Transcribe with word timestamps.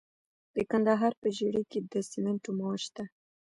د 0.55 0.57
کندهار 0.71 1.13
په 1.21 1.27
ژیړۍ 1.37 1.63
کې 1.71 1.79
د 1.91 1.93
سمنټو 2.09 2.51
مواد 2.59 2.79
شته. 2.85 3.03